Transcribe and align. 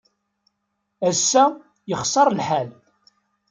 Ass-a, 1.09 1.45
yexṣer 1.89 2.27
lḥal. 2.35 2.69